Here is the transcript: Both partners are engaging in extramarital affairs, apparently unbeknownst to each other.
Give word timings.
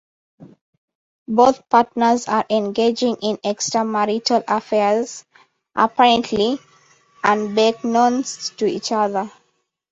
Both 1.27 1.69
partners 1.69 2.27
are 2.27 2.43
engaging 2.49 3.17
in 3.21 3.37
extramarital 3.37 4.43
affairs, 4.47 5.23
apparently 5.75 6.57
unbeknownst 7.23 8.57
to 8.57 8.65
each 8.65 8.91
other. 8.91 9.29